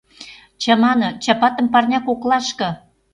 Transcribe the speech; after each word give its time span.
Чамане, 0.61 1.09
чапатым 1.23 1.67
парня 1.73 1.99
коклашке 2.05 2.69